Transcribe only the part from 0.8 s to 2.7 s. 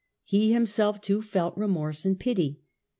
too, felt remorse and pity.